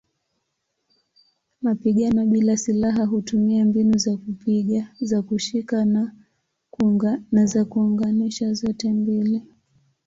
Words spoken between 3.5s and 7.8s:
mbinu za kupiga, za kushika na za